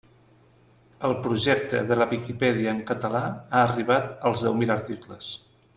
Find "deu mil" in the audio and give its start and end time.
4.47-4.75